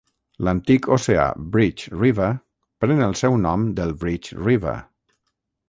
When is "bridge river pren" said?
1.57-3.05